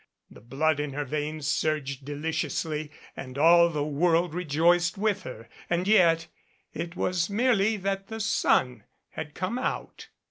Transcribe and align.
The 0.31 0.41
blood 0.41 0.79
in 0.79 0.93
her 0.93 1.05
veins 1.05 1.47
surged 1.47 2.05
de 2.05 2.15
liciously, 2.15 2.89
and 3.15 3.37
all 3.37 3.69
the 3.69 3.83
world 3.85 4.33
rejoiced 4.33 4.97
with 4.97 5.21
her. 5.21 5.47
And 5.69 5.87
yet 5.87 6.25
it 6.73 6.95
was 6.95 7.29
merely 7.29 7.77
that 7.77 8.07
the 8.07 8.19
sun 8.19 8.85
had 9.09 9.35
come 9.35 9.59
out. 9.59 10.07